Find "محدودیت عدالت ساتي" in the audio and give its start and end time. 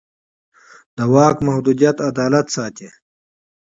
1.47-2.89